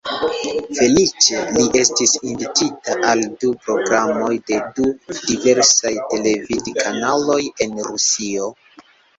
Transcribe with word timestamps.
Feliĉe, 0.77 1.41
li 1.57 1.65
estis 1.81 2.13
invitita 2.29 2.95
al 3.11 3.21
du 3.43 3.51
programoj 3.67 4.31
de 4.49 4.59
du 4.79 4.89
diversaj 5.29 5.95
televid-kanaloj 6.17 7.41
en 7.67 7.79
Rusio. 7.91 8.51